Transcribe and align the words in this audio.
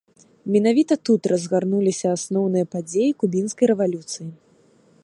Менавіта 0.53 0.95
тут 1.09 1.21
разгарнуліся 1.31 2.07
асноўныя 2.17 2.65
падзеі 2.73 3.15
кубінскай 3.25 3.65
рэвалюцыі. 3.75 4.27